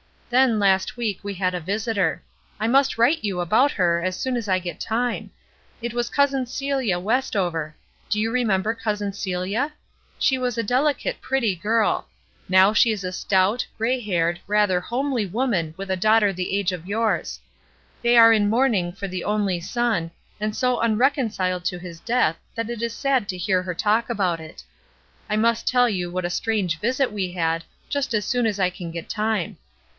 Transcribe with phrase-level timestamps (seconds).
[0.31, 2.23] Then, last week we had a visitor.
[2.59, 5.29] I must write you about her as soon as I get time.
[5.81, 7.75] It was Cousin Celia West over.
[8.09, 9.73] Do you remember Cousin Celia?
[10.17, 12.07] She was a delicate, pretty girl;
[12.47, 16.57] now she is a stout, gray haired, rather homely woman with a daugh ter the
[16.57, 17.39] age of yours.
[18.01, 20.09] They are in mourning for the only son,
[20.39, 24.39] and so unreconciled to his death that it is sad to hear her talk about
[24.39, 24.63] it.
[25.29, 28.69] I must tell you what a strange visit we had, just as soon as I
[28.71, 29.57] can get time.